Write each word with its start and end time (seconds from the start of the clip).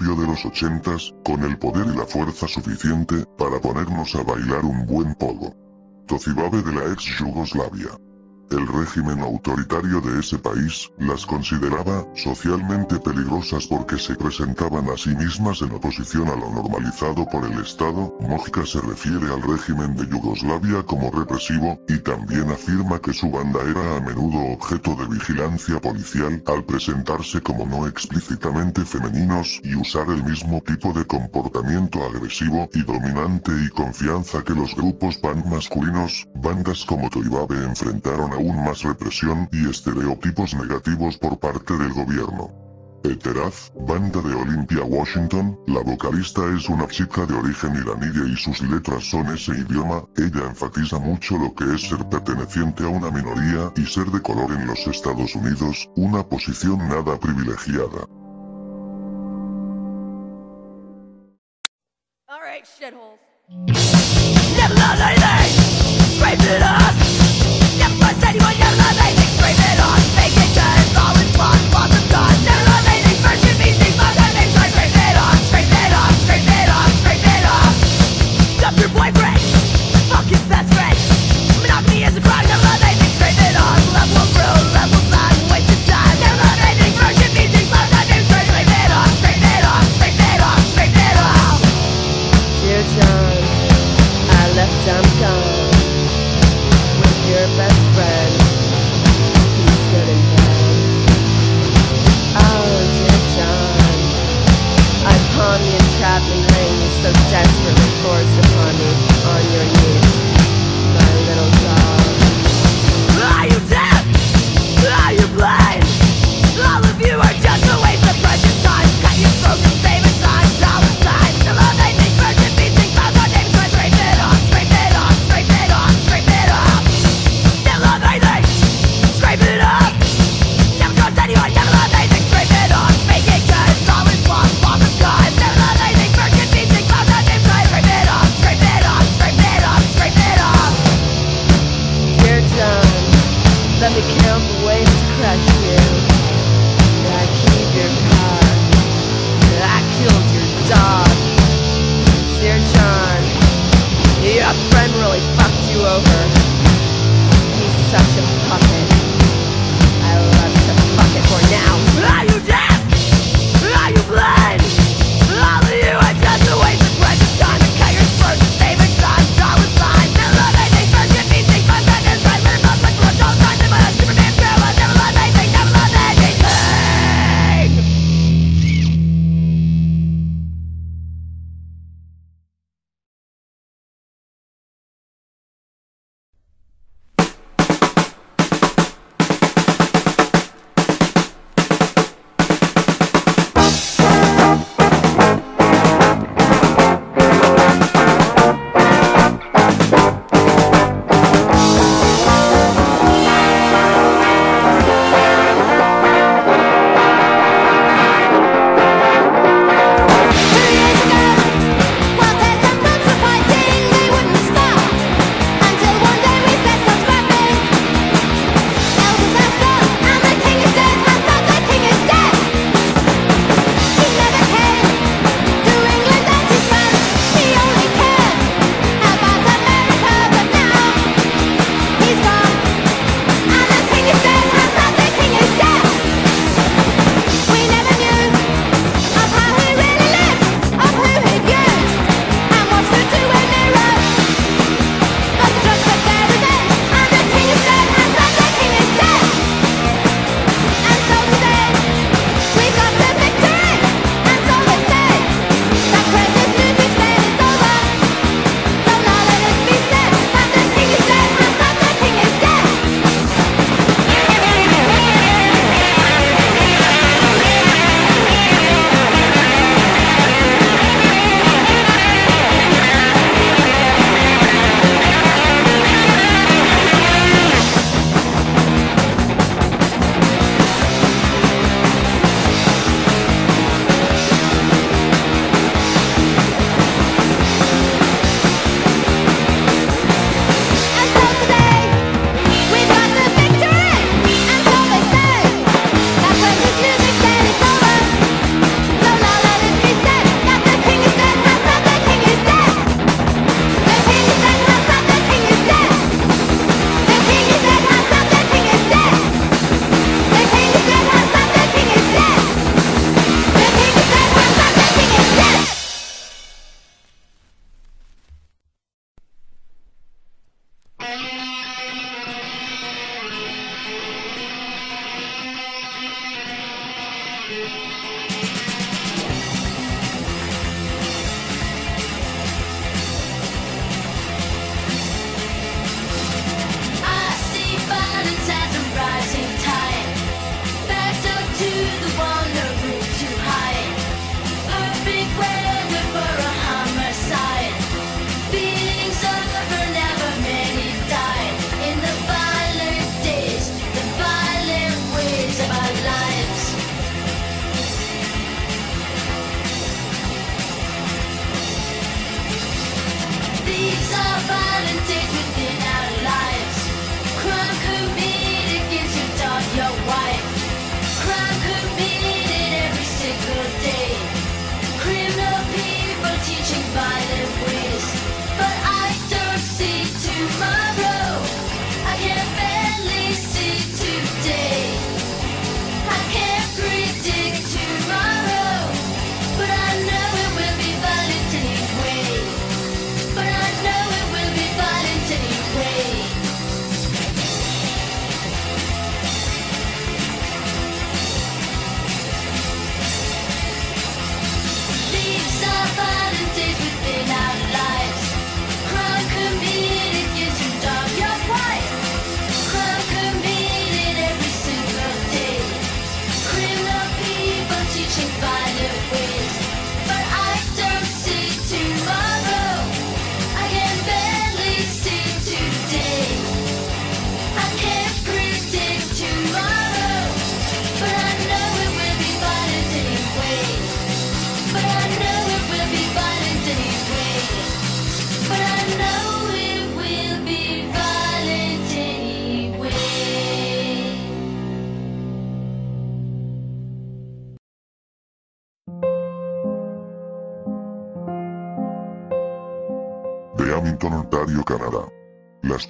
de 0.00 0.26
los 0.26 0.46
ochentas, 0.46 1.14
con 1.24 1.42
el 1.44 1.58
poder 1.58 1.86
y 1.86 1.96
la 1.96 2.06
fuerza 2.06 2.48
suficiente, 2.48 3.26
para 3.36 3.60
ponernos 3.60 4.14
a 4.14 4.22
bailar 4.22 4.64
un 4.64 4.86
buen 4.86 5.14
pogo. 5.14 5.54
Tocibabe 6.06 6.62
de 6.62 6.72
la 6.72 6.92
ex 6.92 7.18
Yugoslavia. 7.18 7.90
El 8.50 8.66
régimen 8.66 9.20
autoritario 9.20 10.00
de 10.00 10.18
ese 10.18 10.36
país, 10.36 10.90
las 10.98 11.24
consideraba, 11.24 12.04
socialmente 12.16 12.98
peligrosas 12.98 13.64
porque 13.68 13.96
se 13.96 14.16
presentaban 14.16 14.90
a 14.90 14.96
sí 14.96 15.10
mismas 15.10 15.62
en 15.62 15.70
oposición 15.70 16.26
a 16.26 16.34
lo 16.34 16.50
normalizado 16.50 17.24
por 17.28 17.44
el 17.44 17.60
Estado, 17.60 18.12
Mojka 18.18 18.66
se 18.66 18.80
refiere 18.80 19.32
al 19.32 19.42
régimen 19.42 19.94
de 19.94 20.04
Yugoslavia 20.08 20.82
como 20.82 21.12
represivo, 21.12 21.78
y 21.86 21.98
también 21.98 22.50
afirma 22.50 22.98
que 22.98 23.12
su 23.12 23.30
banda 23.30 23.60
era 23.62 23.96
a 23.96 24.00
menudo 24.00 24.54
objeto 24.54 24.96
de 24.96 25.06
vigilancia 25.06 25.80
policial 25.80 26.42
al 26.46 26.64
presentarse 26.64 27.40
como 27.42 27.66
no 27.66 27.86
explícitamente 27.86 28.84
femeninos 28.84 29.60
y 29.62 29.76
usar 29.76 30.08
el 30.10 30.24
mismo 30.24 30.60
tipo 30.62 30.92
de 30.92 31.04
comportamiento 31.06 32.02
agresivo 32.04 32.68
y 32.74 32.82
dominante 32.82 33.52
y 33.64 33.68
confianza 33.68 34.42
que 34.42 34.54
los 34.54 34.74
grupos 34.74 35.18
punk 35.18 35.46
masculinos, 35.46 36.26
bandas 36.34 36.84
como 36.84 37.08
Toibabe 37.08 37.62
enfrentaron 37.64 38.32
a 38.32 38.39
aún 38.40 38.64
más 38.64 38.82
represión 38.82 39.48
y 39.52 39.68
estereotipos 39.68 40.54
negativos 40.54 41.18
por 41.18 41.38
parte 41.38 41.76
del 41.76 41.92
gobierno. 41.92 42.50
Eteraz, 43.04 43.72
banda 43.86 44.20
de 44.20 44.34
Olympia 44.34 44.82
Washington, 44.82 45.58
la 45.66 45.80
vocalista 45.80 46.42
es 46.54 46.68
una 46.68 46.86
chica 46.88 47.24
de 47.24 47.34
origen 47.34 47.74
iraní 47.74 48.32
y 48.32 48.36
sus 48.36 48.60
letras 48.62 49.04
son 49.04 49.26
ese 49.28 49.52
idioma, 49.52 50.04
ella 50.16 50.46
enfatiza 50.46 50.98
mucho 50.98 51.38
lo 51.38 51.54
que 51.54 51.64
es 51.74 51.88
ser 51.88 52.06
perteneciente 52.08 52.84
a 52.84 52.88
una 52.88 53.10
minoría 53.10 53.72
y 53.76 53.86
ser 53.86 54.06
de 54.06 54.20
color 54.20 54.52
en 54.52 54.66
los 54.66 54.86
Estados 54.86 55.34
Unidos, 55.34 55.88
una 55.96 56.22
posición 56.22 56.78
nada 56.88 57.18
privilegiada. 57.18 58.06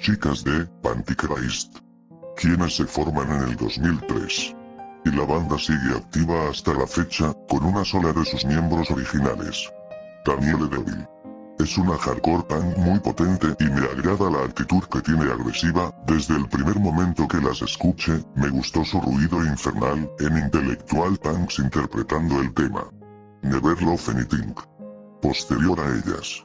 Chicas 0.01 0.43
de 0.43 0.65
Pantychrist, 0.81 1.77
quienes 2.35 2.75
se 2.75 2.85
forman 2.85 3.29
en 3.31 3.49
el 3.49 3.55
2003. 3.55 4.55
Y 5.05 5.11
la 5.11 5.25
banda 5.25 5.59
sigue 5.59 5.95
activa 5.95 6.49
hasta 6.49 6.73
la 6.73 6.87
fecha, 6.87 7.31
con 7.47 7.63
una 7.63 7.85
sola 7.85 8.11
de 8.11 8.25
sus 8.25 8.43
miembros 8.45 8.89
originales. 8.89 9.71
Danielle 10.25 10.67
Devil. 10.69 11.07
Es 11.59 11.77
una 11.77 11.95
hardcore 11.97 12.43
punk 12.49 12.77
muy 12.77 12.99
potente 12.99 13.55
y 13.59 13.65
me 13.65 13.81
agrada 13.81 14.31
la 14.31 14.43
actitud 14.43 14.83
que 14.85 15.01
tiene 15.01 15.31
agresiva, 15.31 15.93
desde 16.07 16.35
el 16.35 16.49
primer 16.49 16.79
momento 16.79 17.27
que 17.27 17.37
las 17.37 17.61
escuché, 17.61 18.23
me 18.33 18.49
gustó 18.49 18.83
su 18.83 18.99
ruido 19.01 19.45
infernal, 19.45 20.09
en 20.19 20.37
Intellectual 20.37 21.17
Punks 21.17 21.59
interpretando 21.59 22.41
el 22.41 22.51
tema. 22.55 22.89
Never 23.43 23.79
Love 23.83 24.09
Anything. 24.09 24.55
Posterior 25.21 25.79
a 25.79 25.89
ellas. 25.89 26.43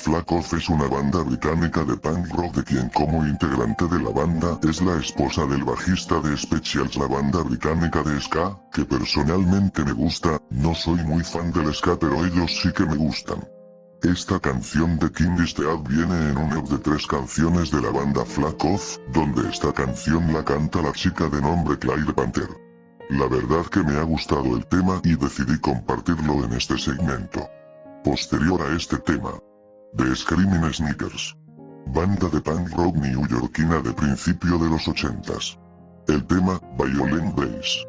Flack 0.00 0.30
Off 0.30 0.54
es 0.54 0.68
una 0.68 0.86
banda 0.86 1.24
británica 1.24 1.84
de 1.84 1.96
punk 1.96 2.32
rock 2.32 2.54
de 2.54 2.62
quien 2.62 2.88
como 2.90 3.26
integrante 3.26 3.84
de 3.88 3.98
la 4.00 4.10
banda 4.10 4.56
es 4.62 4.80
la 4.80 4.96
esposa 4.96 5.44
del 5.46 5.64
bajista 5.64 6.20
de 6.20 6.36
Specials 6.36 6.96
la 6.96 7.08
banda 7.08 7.42
británica 7.42 8.04
de 8.04 8.20
ska, 8.20 8.56
que 8.72 8.84
personalmente 8.84 9.84
me 9.84 9.92
gusta, 9.92 10.40
no 10.50 10.72
soy 10.72 11.02
muy 11.02 11.24
fan 11.24 11.50
del 11.52 11.74
ska 11.74 11.98
pero 11.98 12.24
ellos 12.24 12.60
sí 12.62 12.72
que 12.72 12.86
me 12.86 12.94
gustan. 12.94 13.44
Esta 14.04 14.38
canción 14.38 15.00
de 15.00 15.10
King 15.10 15.36
Eastwood 15.40 15.88
viene 15.88 16.30
en 16.30 16.38
un 16.38 16.56
EP 16.56 16.68
de 16.68 16.78
tres 16.78 17.04
canciones 17.04 17.72
de 17.72 17.82
la 17.82 17.90
banda 17.90 18.24
Flack 18.24 18.64
Off, 18.64 18.98
donde 19.12 19.50
esta 19.50 19.72
canción 19.72 20.32
la 20.32 20.44
canta 20.44 20.80
la 20.80 20.92
chica 20.92 21.28
de 21.28 21.42
nombre 21.42 21.76
Claire 21.76 22.14
Panther. 22.14 22.48
La 23.10 23.26
verdad 23.26 23.66
que 23.66 23.82
me 23.82 23.98
ha 23.98 24.04
gustado 24.04 24.56
el 24.56 24.64
tema 24.66 25.00
y 25.02 25.16
decidí 25.16 25.58
compartirlo 25.58 26.44
en 26.44 26.52
este 26.52 26.78
segmento. 26.78 27.50
Posterior 28.04 28.62
a 28.62 28.76
este 28.76 28.96
tema, 28.98 29.32
The 29.94 30.14
Screaming 30.14 30.72
Sneakers. 30.72 31.34
Banda 31.94 32.28
de 32.28 32.40
punk 32.40 32.76
rock 32.76 32.94
newyorkina 32.96 33.80
de 33.82 33.92
principio 33.92 34.58
de 34.58 34.68
los 34.68 34.86
ochentas. 34.86 35.58
El 36.06 36.24
tema, 36.26 36.60
Violent 36.78 37.34
Bass. 37.34 37.86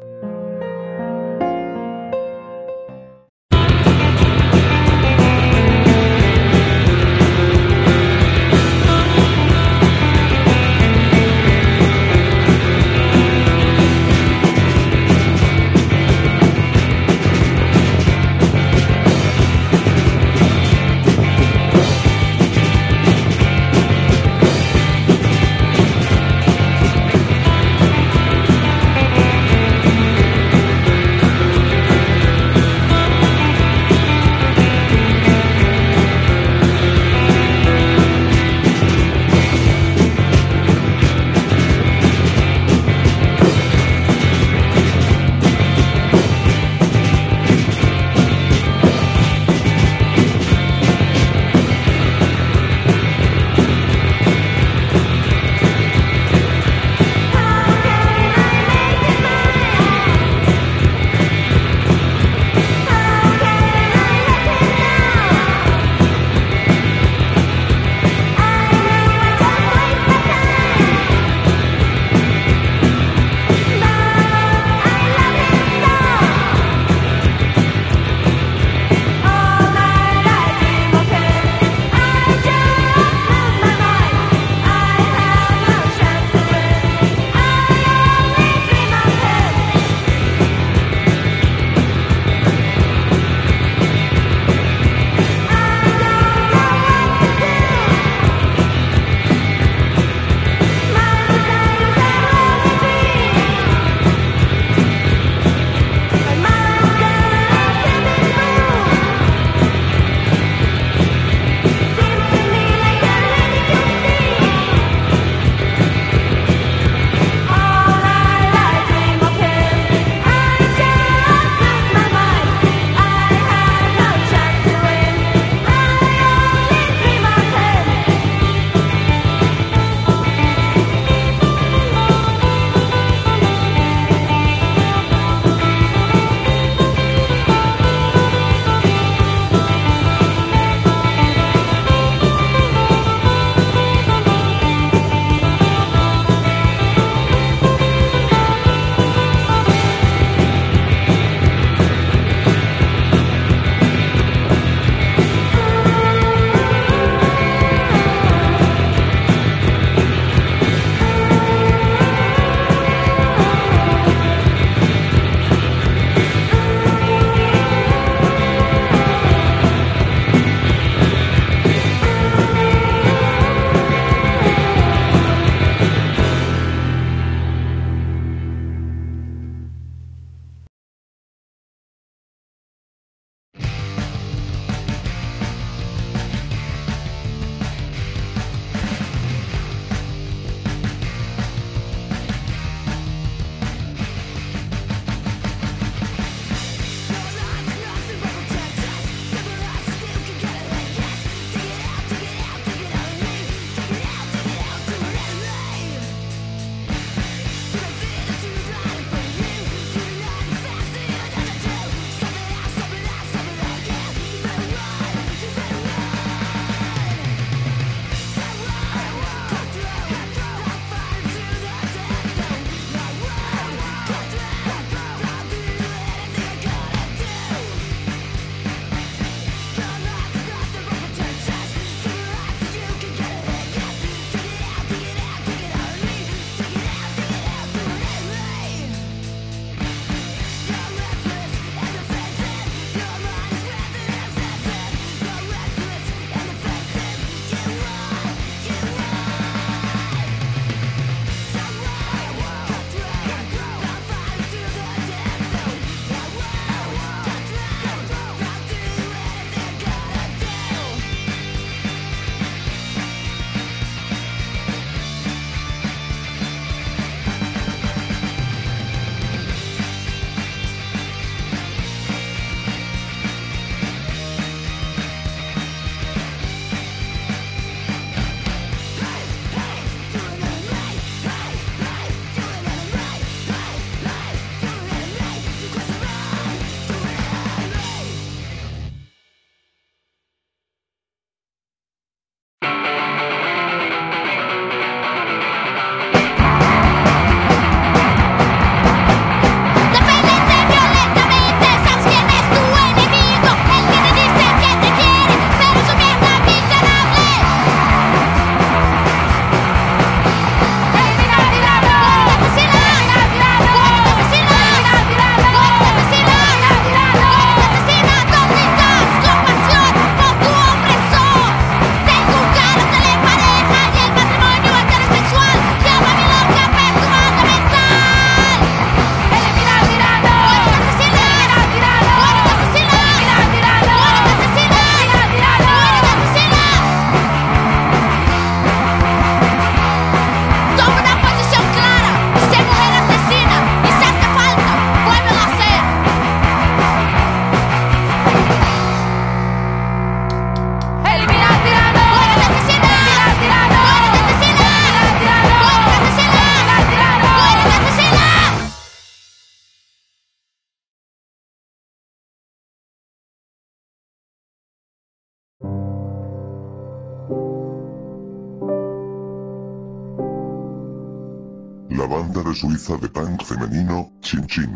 De 372.96 373.08
punk 373.08 373.42
femenino, 373.44 374.10
Chin 374.20 374.46
Chin. 374.46 374.74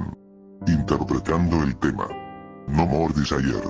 Interpretando 0.66 1.62
el 1.62 1.76
tema 1.76 2.08
No 2.68 2.86
More 2.86 3.12
Desire. 3.14 3.62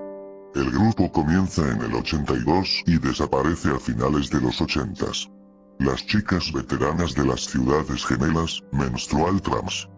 El 0.55 0.71
grupo 0.71 1.11
comienza 1.11 1.63
en 1.71 1.81
el 1.81 1.95
82 1.95 2.83
y 2.87 2.99
desaparece 2.99 3.71
a 3.71 3.79
finales 3.79 4.31
de 4.31 4.41
los 4.41 4.61
80s. 4.61 5.31
Las 5.79 6.07
chicas 6.07 6.53
veteranas 6.53 7.15
de 7.15 7.27
las 7.27 7.41
ciudades 7.47 8.05
gemelas, 8.05 8.61
Menstrual 8.73 9.41
Trams. 9.41 9.89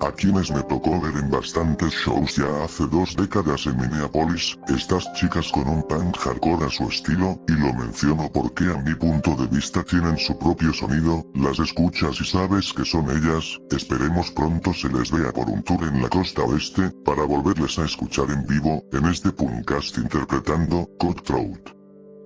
A 0.00 0.12
quienes 0.12 0.50
me 0.50 0.62
tocó 0.64 1.00
ver 1.00 1.16
en 1.16 1.30
bastantes 1.30 1.92
shows 1.94 2.36
ya 2.36 2.64
hace 2.64 2.86
dos 2.88 3.16
décadas 3.16 3.66
en 3.66 3.78
Minneapolis, 3.78 4.58
estas 4.68 5.10
chicas 5.14 5.50
con 5.50 5.66
un 5.66 5.82
punk 5.84 6.18
hardcore 6.18 6.66
a 6.66 6.70
su 6.70 6.84
estilo, 6.84 7.40
y 7.48 7.52
lo 7.52 7.72
menciono 7.72 8.30
porque 8.30 8.64
a 8.64 8.76
mi 8.82 8.94
punto 8.94 9.34
de 9.36 9.46
vista 9.46 9.82
tienen 9.84 10.18
su 10.18 10.38
propio 10.38 10.74
sonido, 10.74 11.24
las 11.34 11.58
escuchas 11.58 12.20
y 12.20 12.24
sabes 12.24 12.74
que 12.74 12.84
son 12.84 13.10
ellas, 13.10 13.58
esperemos 13.70 14.30
pronto 14.32 14.74
se 14.74 14.90
les 14.90 15.10
vea 15.10 15.32
por 15.32 15.48
un 15.48 15.62
tour 15.62 15.82
en 15.84 16.02
la 16.02 16.10
costa 16.10 16.42
oeste, 16.42 16.90
para 17.04 17.24
volverles 17.24 17.78
a 17.78 17.86
escuchar 17.86 18.30
en 18.30 18.46
vivo, 18.46 18.84
en 18.92 19.06
este 19.06 19.32
punkcast 19.32 19.96
interpretando, 19.96 20.88
Cutthroat. 20.98 21.70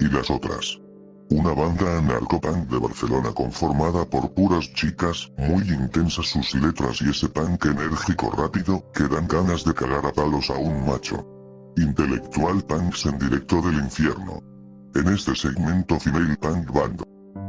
Y 0.00 0.08
las 0.08 0.28
otras. 0.30 0.80
Una 1.30 1.54
banda 1.54 1.98
anarcopunk 1.98 2.68
de 2.68 2.78
Barcelona 2.78 3.32
conformada 3.32 4.04
por 4.04 4.34
puras 4.34 4.72
chicas, 4.74 5.30
muy 5.38 5.62
intensas 5.62 6.26
sus 6.26 6.54
letras 6.56 7.00
y 7.02 7.10
ese 7.10 7.28
punk 7.28 7.66
enérgico 7.66 8.32
rápido, 8.32 8.82
que 8.92 9.04
dan 9.06 9.28
ganas 9.28 9.64
de 9.64 9.72
cagar 9.72 10.04
a 10.06 10.12
palos 10.12 10.50
a 10.50 10.58
un 10.58 10.84
macho. 10.84 11.24
Intelectual 11.76 12.64
punks 12.64 13.06
en 13.06 13.18
directo 13.20 13.62
del 13.62 13.74
infierno. 13.74 14.42
En 14.96 15.06
este 15.06 15.36
segmento 15.36 16.00
Female 16.00 16.36
Punk 16.36 16.72
Band. 16.72 17.04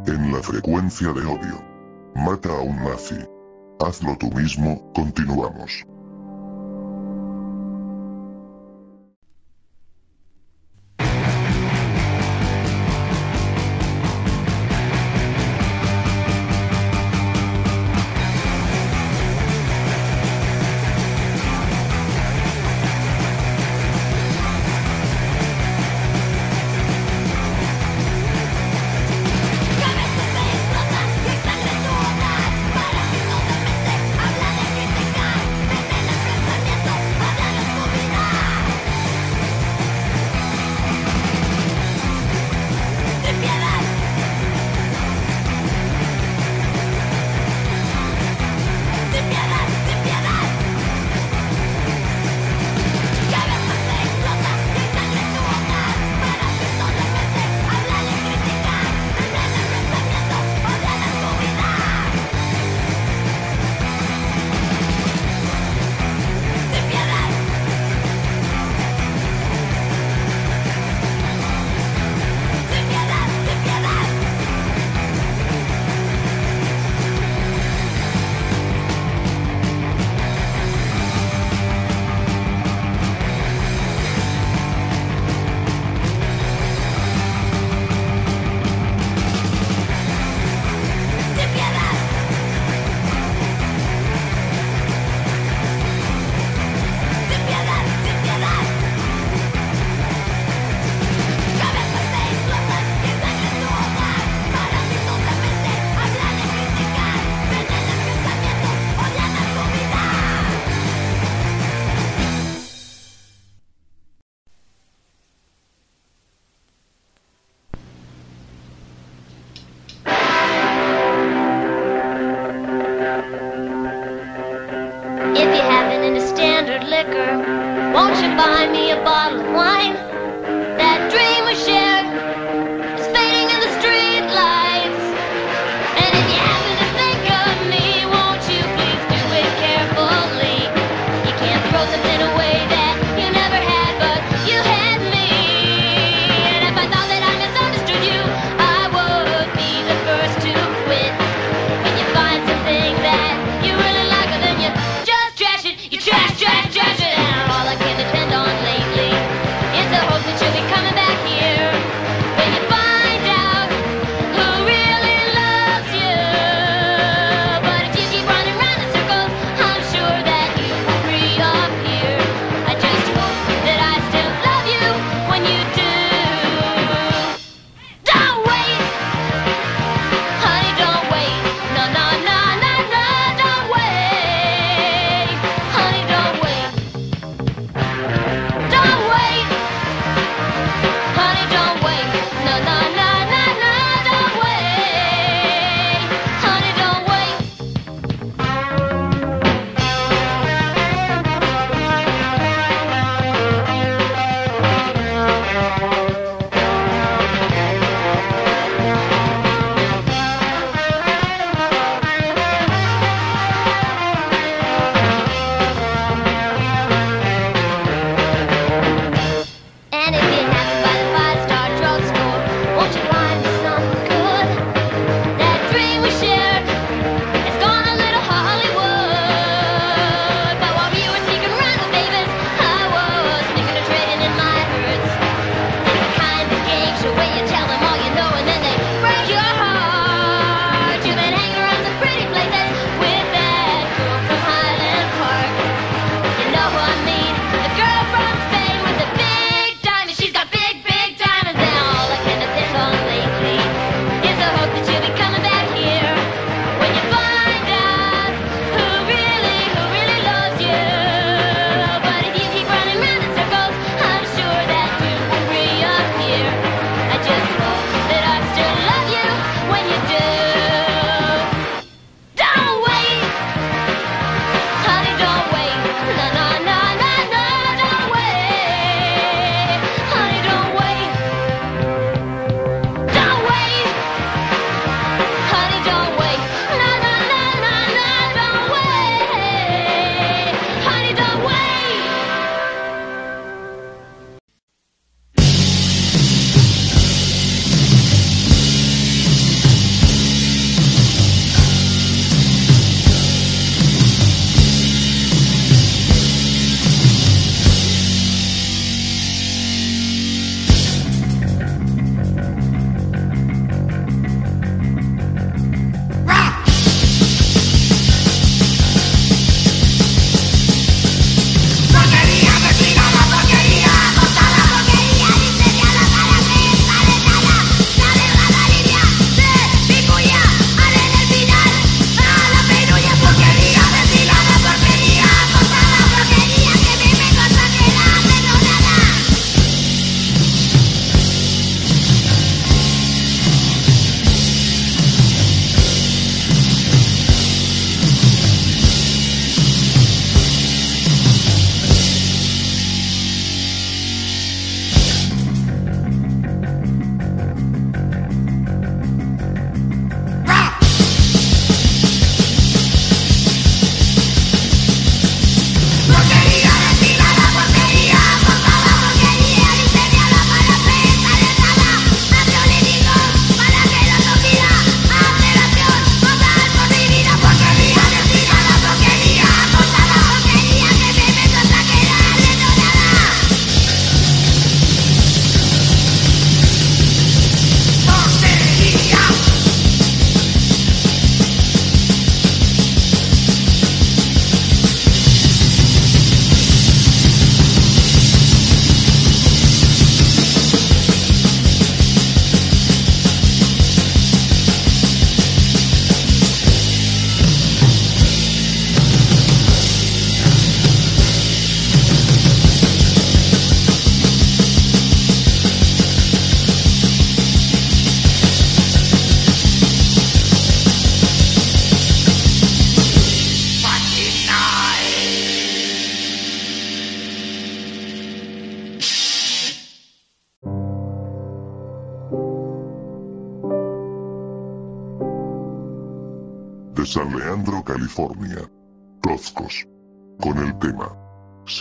En 0.05 0.31
la 0.31 0.43
frecuencia 0.43 1.11
de 1.11 1.25
odio. 1.25 1.57
Mata 2.13 2.49
a 2.49 2.61
un 2.61 2.75
nazi. 2.83 3.17
Hazlo 3.79 4.15
tú 4.15 4.29
mismo, 4.31 4.91
continuamos. 4.93 5.83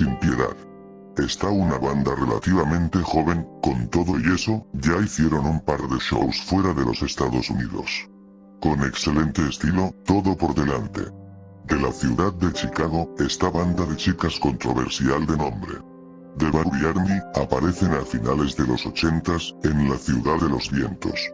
Sin 0.01 0.17
piedad. 0.17 0.57
Está 1.19 1.51
una 1.51 1.77
banda 1.77 2.15
relativamente 2.15 3.03
joven, 3.03 3.47
con 3.63 3.87
todo 3.91 4.19
y 4.19 4.33
eso, 4.33 4.67
ya 4.73 4.97
hicieron 4.97 5.45
un 5.45 5.61
par 5.61 5.79
de 5.91 5.99
shows 5.99 6.41
fuera 6.41 6.73
de 6.73 6.87
los 6.87 7.03
Estados 7.03 7.51
Unidos. 7.51 8.09
Con 8.63 8.81
excelente 8.83 9.47
estilo, 9.47 9.95
todo 10.07 10.35
por 10.39 10.55
delante. 10.55 11.03
De 11.67 11.79
la 11.79 11.93
ciudad 11.93 12.33
de 12.33 12.51
Chicago, 12.55 13.15
esta 13.19 13.51
banda 13.51 13.85
de 13.85 13.95
chicas 13.97 14.41
controversial 14.41 15.27
de 15.27 15.37
nombre. 15.37 15.75
The 16.39 16.49
Bowery 16.49 16.87
Army, 16.87 17.21
aparecen 17.35 17.93
a 17.93 18.01
finales 18.01 18.57
de 18.57 18.67
los 18.69 18.87
80s, 18.87 19.55
en 19.65 19.87
la 19.87 19.99
ciudad 19.99 20.41
de 20.41 20.49
los 20.49 20.71
vientos. 20.71 21.31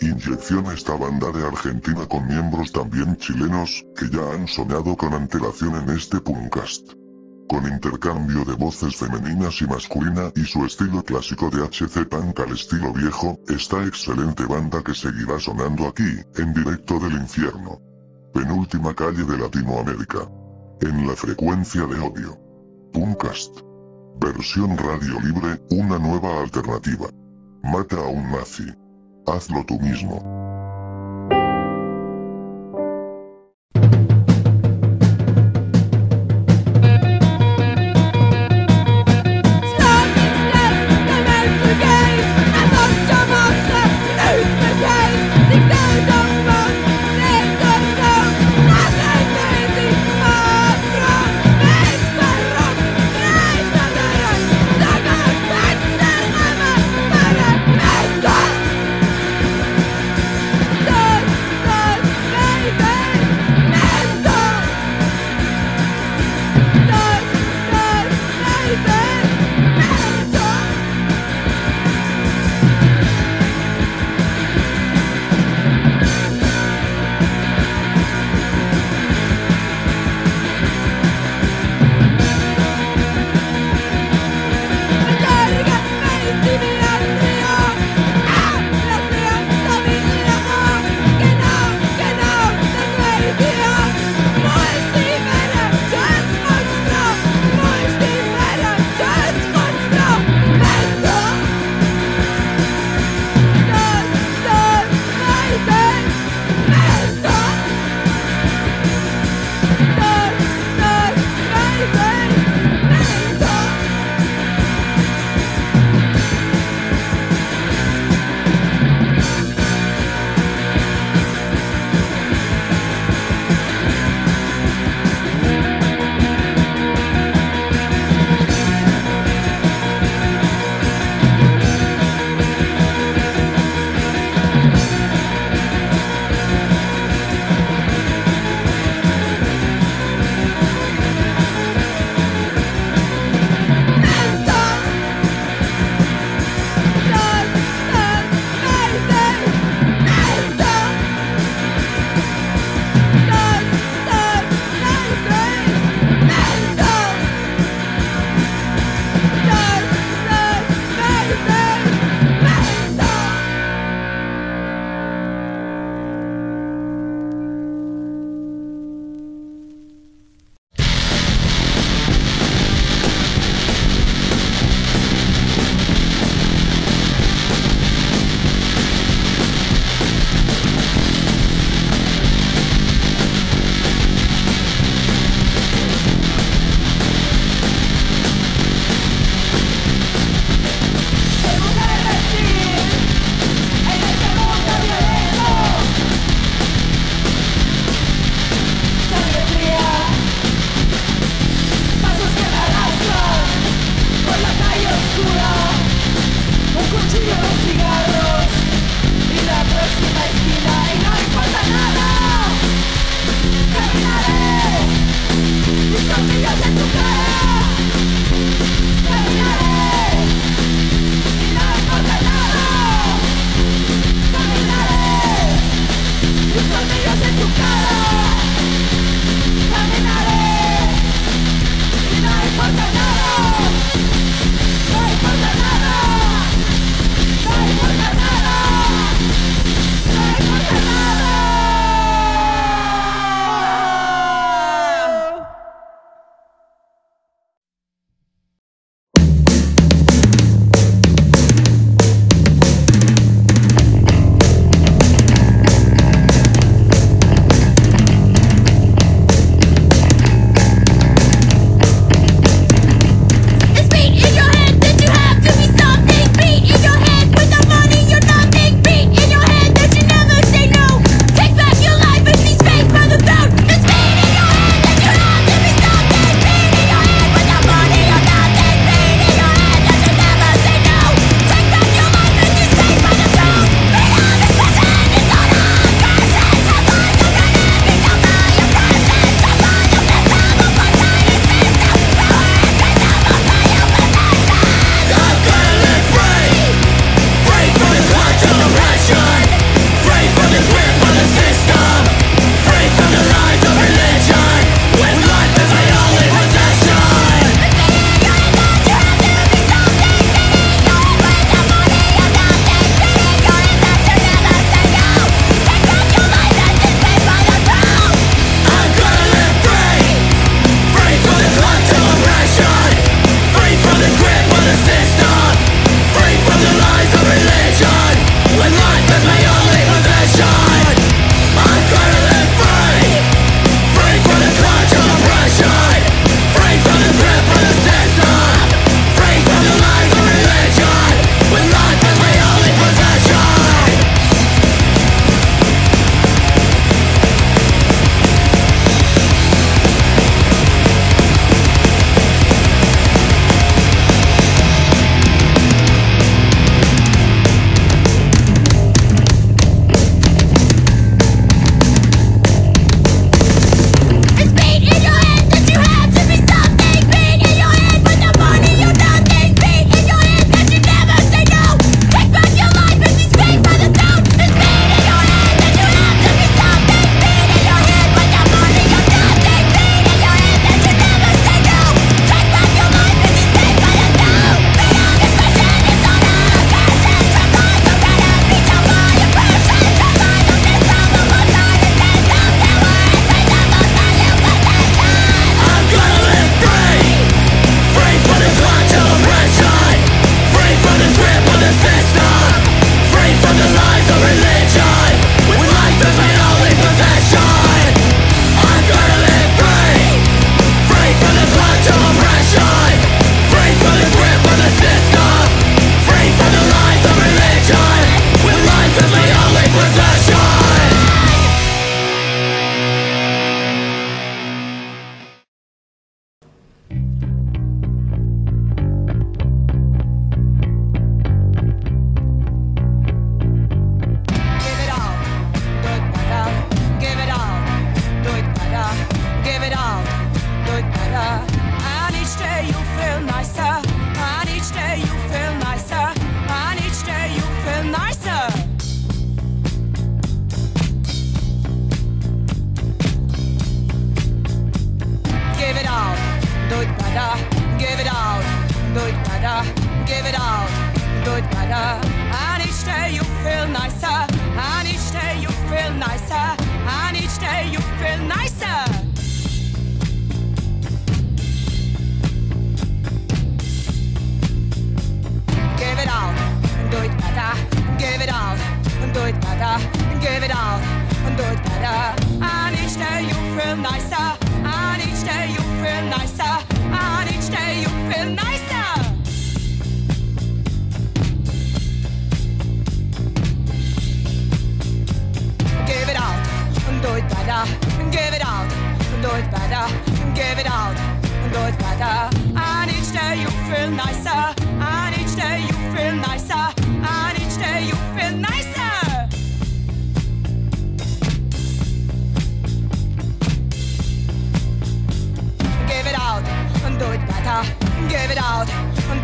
Inyección 0.00 0.64
esta 0.72 0.96
banda 0.96 1.30
de 1.32 1.46
Argentina 1.46 2.06
con 2.06 2.26
miembros 2.26 2.72
también 2.72 3.14
chilenos, 3.16 3.84
que 3.94 4.08
ya 4.08 4.32
han 4.32 4.48
sonado 4.48 4.96
con 4.96 5.12
antelación 5.12 5.76
en 5.82 5.94
este 5.94 6.18
Punkast. 6.18 6.94
Con 7.48 7.64
intercambio 7.68 8.44
de 8.44 8.54
voces 8.54 8.96
femeninas 8.96 9.60
y 9.62 9.66
masculina 9.66 10.32
y 10.34 10.44
su 10.44 10.64
estilo 10.64 11.02
clásico 11.02 11.48
de 11.48 11.62
HC 11.62 12.08
Punk 12.08 12.40
al 12.40 12.52
estilo 12.52 12.92
viejo, 12.92 13.38
esta 13.48 13.84
excelente 13.86 14.44
banda 14.46 14.82
que 14.82 14.94
seguirá 14.94 15.38
sonando 15.38 15.86
aquí, 15.86 16.20
en 16.36 16.52
directo 16.52 16.98
del 16.98 17.12
infierno. 17.12 17.80
Penúltima 18.34 18.94
calle 18.94 19.24
de 19.24 19.38
Latinoamérica. 19.38 20.28
En 20.80 21.06
la 21.06 21.14
frecuencia 21.14 21.86
de 21.86 22.00
odio. 22.00 22.36
Punkast. 22.92 23.60
Versión 24.20 24.76
radio 24.76 25.20
libre, 25.20 25.60
una 25.70 25.98
nueva 25.98 26.40
alternativa. 26.40 27.06
Mata 27.62 27.96
a 27.96 28.08
un 28.08 28.30
nazi. 28.32 28.74
Hazlo 29.26 29.64
tú 29.66 29.78
mismo. 29.78 30.45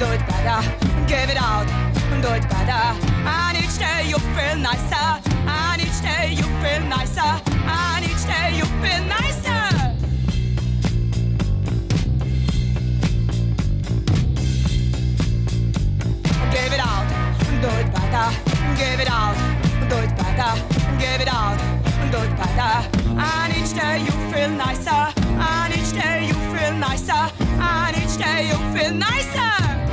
Do 0.03 0.07
it 0.13 0.27
better. 0.27 0.61
Give 1.07 1.31
it 1.31 1.37
out 1.37 1.69
and 2.13 2.23
do 2.23 2.29
it 2.29 2.43
better. 2.49 2.83
And 3.27 3.57
each 3.57 3.79
day 3.79 4.09
you 4.09 4.19
feel 4.37 4.57
nicer. 4.57 5.09
And 5.47 5.81
each 5.81 6.01
day 6.03 6.35
you 6.35 6.47
feel 6.63 6.83
nicer. 6.89 7.33
And 7.65 8.05
each 8.05 8.25
day 8.27 8.57
you 8.59 8.65
feel 8.83 9.03
nicer. 9.17 9.63
Give 16.57 16.73
it 16.77 16.81
out 16.81 17.07
and 17.49 17.57
do 17.63 17.71
it 17.83 17.89
better. 17.97 18.27
Give 18.81 19.01
it 19.01 19.11
out 19.11 19.37
and 19.79 19.91
do 19.91 19.97
it 19.97 20.13
better. 20.17 20.53
Give 20.99 21.21
it 21.21 21.29
out 21.29 21.59
and 22.01 22.13
do 22.13 22.19
it 22.19 22.35
better. 22.37 22.75
And 23.19 23.49
each 23.57 23.73
day 23.75 23.99
you 24.07 24.13
feel 24.31 24.51
nicer. 24.51 25.03
And 25.55 25.75
each 25.75 25.93
day 25.93 26.27
you 26.27 26.35
feel 26.55 26.75
nicer 26.75 27.52
each 28.13 28.19
day 28.19 28.49
you'll 28.49 28.73
feel 28.73 28.93
nicer. 28.93 29.92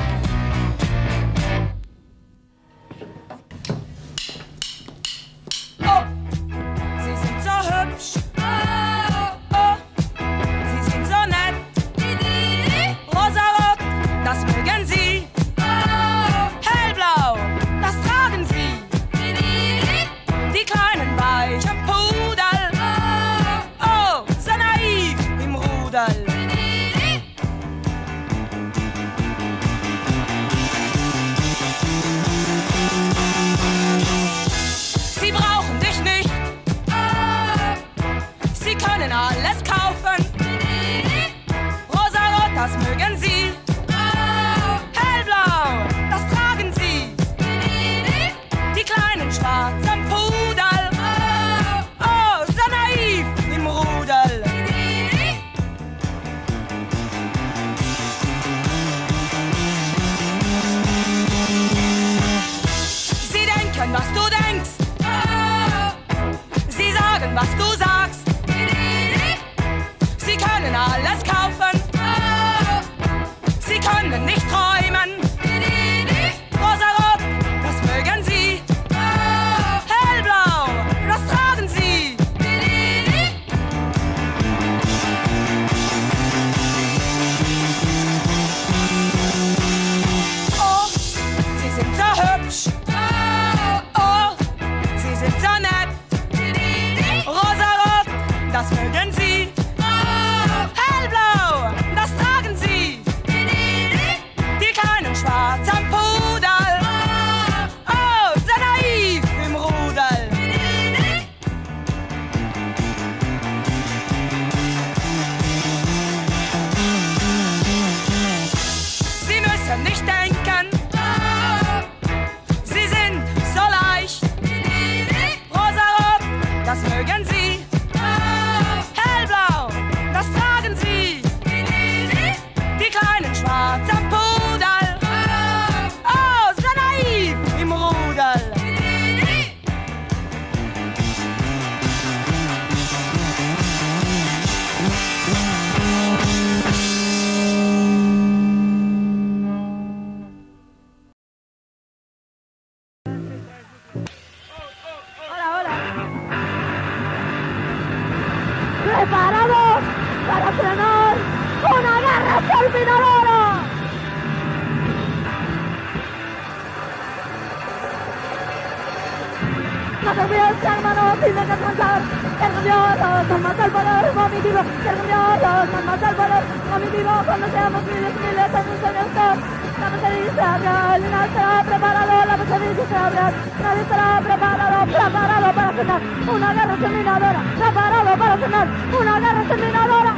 No 170.04 170.14
te 170.14 170.22
olvides, 170.22 170.64
hermano, 170.64 171.14
tienes 171.22 171.46
que 171.46 171.52
alcanzar 171.52 172.02
el 172.02 172.52
grandioso, 172.64 173.38
más 173.40 173.60
el 173.60 173.72
poder 173.72 174.12
vomitivo, 174.16 174.60
el 174.60 174.96
grandioso, 174.96 175.78
más 175.86 176.02
el 176.02 176.16
poder 176.16 176.44
vomitivo, 176.72 177.12
cuando 177.26 177.48
seamos 177.50 177.84
miles 177.84 178.14
miles 178.16 178.50
en 178.50 178.66
un 178.70 178.78
solo 178.80 179.00
stop. 179.12 179.38
La 179.80 179.90
materia 179.90 180.32
se 180.36 180.42
abre, 180.42 180.96
el 180.96 181.12
nadie 181.12 181.28
estará 181.28 181.64
preparado, 181.64 182.26
la 182.26 182.38
materia 182.38 182.86
se 182.90 182.96
abre, 182.96 183.22
nadie 183.62 183.82
estará 183.82 184.22
preparado, 184.24 184.86
preparado 184.88 185.54
para 185.54 185.72
frenar 185.74 186.02
una 186.28 186.54
guerra 186.54 186.74
exterminadora, 186.74 187.42
preparado 187.60 188.18
para 188.18 188.38
frenar 188.38 188.68
una 189.00 189.20
guerra 189.20 189.40
exterminadora. 189.40 190.14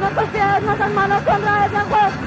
Nuestros 0.00 0.28
pies, 0.30 0.62
nuestras 0.62 0.90
manos 0.92 1.22
contra 1.22 1.66
ese 1.66 1.80
juez. 1.80 2.25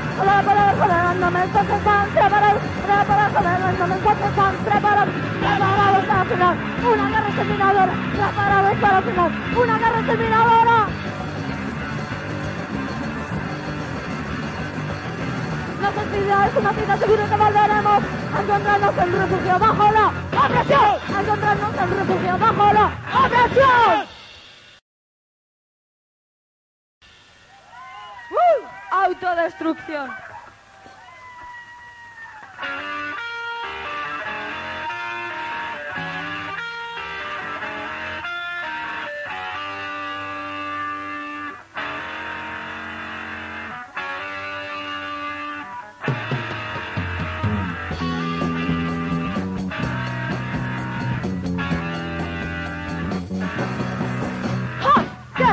Preparados. 4.65 6.05
Para 6.05 6.25
frenar 6.25 6.59
una 6.93 7.09
guerra 7.09 7.27
exterminadora. 7.29 7.93
Preparados 8.11 8.77
para 8.79 9.01
frenar 9.01 9.31
una 9.55 9.77
guerra 9.77 9.99
exterminadora. 9.99 10.87
nuestras 15.79 16.11
vidas, 16.11 16.51
una 16.57 16.71
vida 16.71 16.97
seguro 16.97 17.29
que 17.29 17.35
volveremos 17.35 18.03
a 18.33 18.41
encontrarnos 18.41 18.97
en 18.97 19.11
refugio 19.11 19.59
bajo 19.59 19.91
la 19.91 20.07
opresión, 20.45 21.15
a 21.15 21.21
encontrarnos 21.21 21.73
en 21.73 21.89
refugio 21.97 22.37
bajo 22.37 22.73
la 22.73 22.85
opresión. 23.25 24.07
¡Uh! 28.31 29.08
Autodestrucción. 29.21 30.28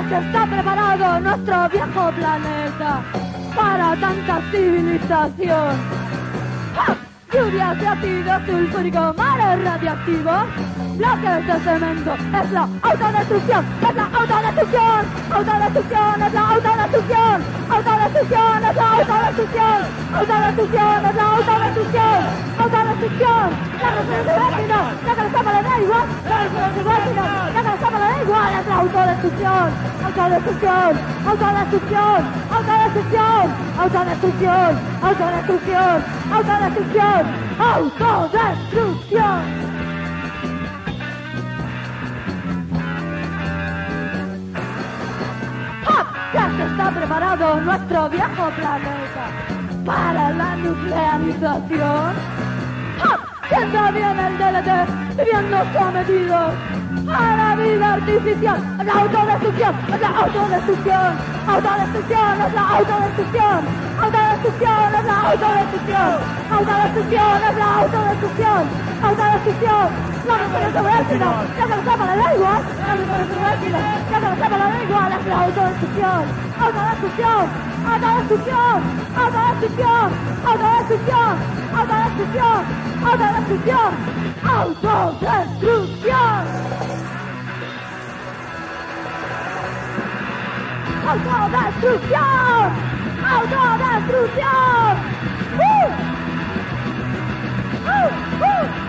Que 0.09 0.17
está 0.19 0.47
preparado 0.47 1.21
nuestro 1.21 1.69
viejo 1.69 2.13
planeta 2.13 3.03
para 3.55 3.97
tanta 3.97 4.41
civilización. 4.53 5.77
¡Ja! 6.77 6.97
Lluvias 7.33 7.81
de 7.81 7.87
ácido 7.89 8.47
sulfúrico, 8.47 9.15
mares 9.17 9.65
radiactivos, 9.65 10.45
bloques 10.97 11.47
de 11.47 11.61
cemento, 11.61 12.15
es 12.15 12.53
la 12.53 12.69
autodestrucción, 12.83 13.65
es 13.89 13.95
la 13.96 13.96
autodestrucción, 14.27 15.13
autodestrucción, 15.31 16.23
es 16.23 16.33
la 16.33 16.41
autodestrucción, 16.51 17.47
autodestrucción, 17.71 18.65
es 18.65 18.77
la 18.77 18.87
autodestrucción, 18.99 19.95
autodestrucción, 20.13 21.07
es 21.07 21.15
la 21.15 21.25
autodestrucción, 21.37 22.21
autodestrucción, 22.59 23.59
la 23.79 23.91
resurrección, 23.93 24.99
ya 25.07 25.15
que 25.15 25.23
la 25.23 25.53
le 25.53 25.63
da 25.63 25.81
igual, 25.81 26.09
la 26.25 26.39
resurrección, 26.39 27.55
ya 27.55 27.63
que 27.63 27.69
la 27.69 27.77
le 27.99 27.99
da 27.99 28.23
igual, 28.23 28.55
es 28.61 28.67
la 28.67 28.75
autodestrucción, 28.77 29.79
autodestrucción, 30.03 31.03
autodestrucción, 31.25 32.31
autodestrucción, 32.51 33.61
autodestrucción, 33.79 34.83
autodestrucción, 35.03 36.07
autodestrucción, 36.31 37.37
autodestrucción. 37.59 39.66
Está 46.87 47.01
preparado 47.01 47.61
nuestro 47.63 48.09
viejo 48.11 48.51
planeta 48.51 49.31
para 49.85 50.31
la 50.31 50.57
nuclearización. 50.57 52.15
¡Ja! 52.99 53.19
Sienta 53.49 53.91
bien 53.91 54.19
el 54.21 54.39
DLT, 54.39 55.17
viviendo 55.17 55.57
sometidos 55.73 56.53
a 57.09 57.37
la 57.37 57.63
vida 57.63 57.95
artificial. 57.95 58.63
Es 58.81 58.87
la 58.87 58.95
autodestrucción, 58.95 59.75
es 59.93 60.01
la 60.01 60.09
autodestrucción, 60.09 61.19
autodestrucción, 61.47 62.41
es 62.47 62.53
la 62.55 62.63
autodestrucción, 62.77 63.65
autodestrucción, 64.01 64.95
es 64.95 65.05
la 65.07 65.17
autodestrucción, 65.31 66.19
autodestrucción, 66.51 67.43
es 67.51 67.57
la 67.57 67.75
autodestrucción, 67.79 68.69
autodestrucción. 69.03 70.07
No 70.27 70.35
me 70.35 70.59
el 70.59 71.07
sino, 71.07 71.31
ya 71.57 71.65
que 71.67 71.77
lo 71.77 71.83
sepa 71.89 72.05
le 72.05 72.17
da 72.17 72.35
igual, 72.35 72.63
no 72.81 72.95
me 72.97 73.03
el 73.03 73.59
sino, 73.63 73.79
ya 74.11 74.19
que 74.21 74.27
lo 74.27 74.35
sepa 74.35 74.57
le 74.57 74.65
da 74.65 74.83
igual, 74.83 75.13
es 75.13 75.27
la 75.27 75.39
autodestrucción, 75.39 76.23
autodestrucción, 76.59 77.45
autodestrucción, 77.87 78.77
autodestrucción, 79.15 80.07
autodestrucción, 80.45 81.35
autodestrucción, 81.73 82.86
autodestrucción, 83.05 83.93
autodestrucción. 84.45 86.47
¡Autodestrucción! 91.07 92.73
¡Autodestrucción! 93.25 94.93
¡Uh! 95.57 95.89
¡Uh! 97.87 98.11
¡Uh! 98.43 98.86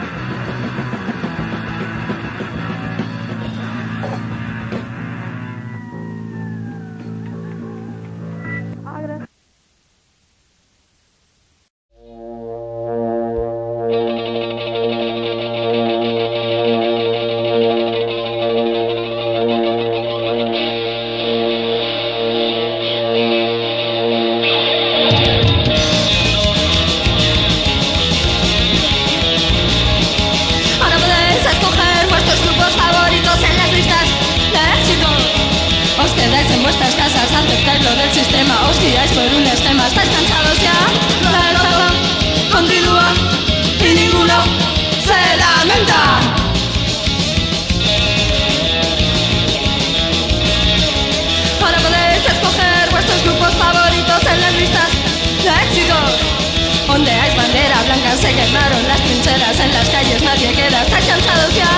Quemaron 58.48 58.88
las 58.88 59.02
trincheras 59.02 59.60
en 59.60 59.74
las 59.74 59.90
calles, 59.90 60.24
nadie 60.24 60.54
queda. 60.54 60.84
¿Estáis 60.84 61.06
cansados 61.06 61.54
ya? 61.54 61.70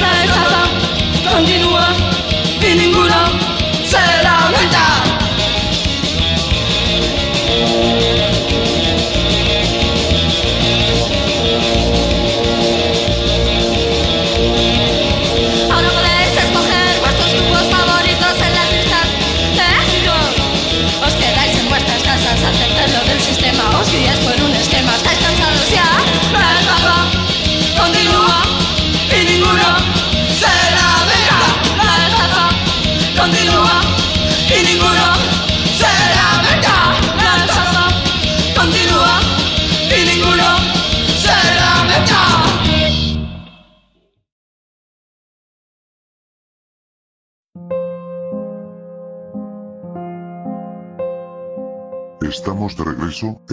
La 0.00 0.24
estafa 0.24 0.62
continúa 1.30 1.75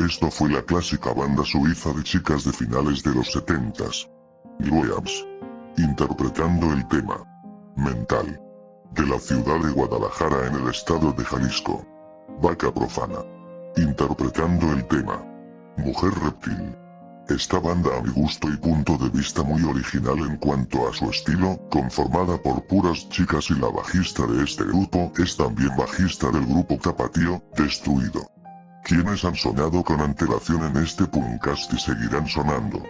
esto 0.05 0.29
fue 0.29 0.49
la 0.49 0.61
clásica 0.61 1.13
banda 1.13 1.43
suiza 1.45 1.93
de 1.93 2.03
chicas 2.03 2.43
de 2.43 2.51
finales 2.51 3.03
de 3.03 3.13
los 3.13 3.35
70s. 3.35 4.09
Grueams. 4.59 5.25
Interpretando 5.77 6.71
el 6.73 6.87
tema 6.87 7.23
mental 7.75 8.39
de 8.91 9.05
la 9.05 9.19
ciudad 9.19 9.59
de 9.59 9.71
Guadalajara 9.71 10.47
en 10.47 10.55
el 10.55 10.67
estado 10.69 11.13
de 11.13 11.23
Jalisco. 11.23 11.85
Vaca 12.41 12.73
profana. 12.73 13.19
Interpretando 13.77 14.71
el 14.73 14.85
tema 14.87 15.23
Mujer 15.77 16.11
reptil. 16.23 16.75
Esta 17.29 17.59
banda 17.59 17.97
a 17.97 18.01
mi 18.01 18.11
gusto 18.11 18.49
y 18.49 18.57
punto 18.57 18.97
de 18.97 19.09
vista 19.09 19.41
muy 19.43 19.63
original 19.63 20.19
en 20.19 20.37
cuanto 20.37 20.87
a 20.87 20.93
su 20.93 21.09
estilo, 21.09 21.57
conformada 21.71 22.37
por 22.41 22.67
puras 22.67 23.07
chicas 23.09 23.49
y 23.49 23.55
la 23.55 23.69
bajista 23.69 24.27
de 24.27 24.43
este 24.43 24.65
grupo 24.65 25.11
es 25.17 25.37
también 25.37 25.75
bajista 25.77 26.29
del 26.29 26.45
grupo 26.45 26.77
Tapatío, 26.77 27.41
Destruido. 27.57 28.32
Quienes 28.83 29.23
han 29.23 29.35
sonado 29.35 29.81
con 29.81 30.01
antelación 30.01 30.63
en 30.65 30.83
este 30.83 31.05
podcast 31.05 31.71
y 31.73 31.79
seguirán 31.79 32.27
sonando. 32.27 32.83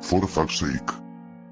For 0.00 0.26
fuck's 0.26 0.58
sake. 0.58 0.92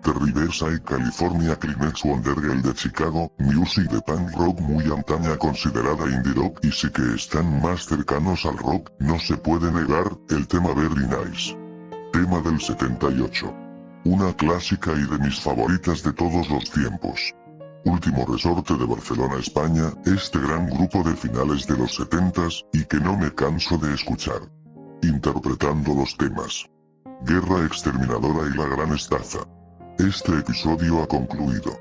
The 0.03 0.13
Riverside 0.13 0.83
California 0.83 1.55
Kleenex 1.55 2.03
Wonder 2.03 2.35
Girl 2.35 2.61
de 2.61 2.75
Chicago, 2.75 3.33
music 3.39 3.89
de 3.91 4.01
punk 4.01 4.37
rock 4.37 4.59
muy 4.61 4.85
antaña 4.93 5.37
considerada 5.37 6.11
indie 6.11 6.35
rock 6.35 6.59
y 6.65 6.73
sí 6.73 6.91
que 6.91 7.15
están 7.15 7.63
más 7.63 7.87
cercanos 7.87 8.45
al 8.45 8.59
rock, 8.59 8.91
no 8.99 9.17
se 9.21 9.37
puede 9.37 9.71
negar, 9.71 10.11
el 10.29 10.49
tema 10.49 10.75
Very 10.75 11.07
Nice. 11.07 11.57
Tema 12.13 12.41
del 12.41 12.61
78. 12.61 13.55
Una 14.07 14.35
clásica 14.35 14.91
y 14.93 15.07
de 15.07 15.19
mis 15.25 15.41
favoritas 15.41 16.03
de 16.03 16.13
todos 16.13 16.51
los 16.51 16.69
tiempos. 16.69 17.33
Último 17.85 18.25
resorte 18.25 18.79
de 18.79 18.87
Barcelona, 18.87 19.37
España, 19.37 19.93
este 20.07 20.39
gran 20.39 20.71
grupo 20.71 21.03
de 21.03 21.15
finales 21.15 21.67
de 21.67 21.77
los 21.77 22.01
70s, 22.01 22.65
y 22.73 22.83
que 22.87 22.99
no 22.99 23.17
me 23.17 23.35
canso 23.35 23.77
de 23.77 23.93
escuchar. 23.93 24.41
Interpretando 25.03 25.95
los 25.95 26.17
temas. 26.17 26.65
Guerra 27.27 27.67
exterminadora 27.67 28.49
y 28.49 28.57
la 28.57 28.67
gran 28.69 28.95
estafa. 28.95 29.41
Este 29.99 30.39
episodio 30.39 31.03
ha 31.03 31.07
concluido. 31.07 31.79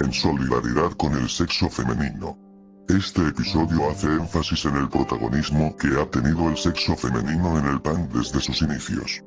En 0.00 0.12
solidaridad 0.12 0.92
con 0.92 1.14
el 1.14 1.28
sexo 1.28 1.68
femenino. 1.68 2.47
Este 2.88 3.20
episodio 3.20 3.90
hace 3.90 4.06
énfasis 4.06 4.64
en 4.64 4.76
el 4.76 4.88
protagonismo 4.88 5.76
que 5.76 5.88
ha 6.00 6.06
tenido 6.10 6.48
el 6.48 6.56
sexo 6.56 6.96
femenino 6.96 7.58
en 7.58 7.66
el 7.66 7.82
punk 7.82 8.10
desde 8.12 8.40
sus 8.40 8.62
inicios. 8.62 9.22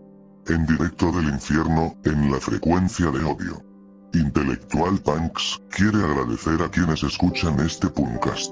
En 0.47 0.65
directo 0.65 1.11
del 1.11 1.25
infierno, 1.25 1.95
en 2.03 2.31
la 2.31 2.39
frecuencia 2.39 3.11
de 3.11 3.23
odio. 3.23 3.63
Intelectual 4.13 4.97
Punks 5.01 5.61
quiere 5.69 6.03
agradecer 6.03 6.59
a 6.59 6.69
quienes 6.69 7.03
escuchan 7.03 7.59
este 7.59 7.87
podcast. 7.87 8.51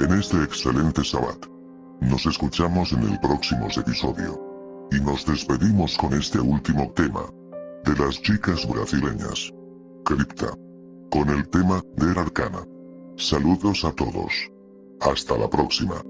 En 0.00 0.12
este 0.12 0.42
excelente 0.42 1.04
sabbat. 1.04 1.46
Nos 2.00 2.26
escuchamos 2.26 2.92
en 2.92 3.04
el 3.04 3.20
próximo 3.20 3.68
episodio. 3.68 4.88
Y 4.90 5.00
nos 5.00 5.24
despedimos 5.24 5.96
con 5.96 6.14
este 6.14 6.40
último 6.40 6.92
tema. 6.96 7.22
De 7.84 7.94
las 7.96 8.20
chicas 8.20 8.68
brasileñas. 8.68 9.52
Cripta. 10.04 10.48
Con 11.12 11.28
el 11.30 11.48
tema 11.48 11.80
Der 11.96 12.18
Arcana. 12.18 12.71
Saludos 13.22 13.84
a 13.84 13.92
todos. 13.92 14.50
Hasta 15.00 15.38
la 15.38 15.48
próxima. 15.48 16.02